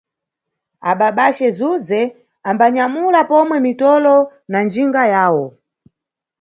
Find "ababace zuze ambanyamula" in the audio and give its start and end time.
0.91-3.19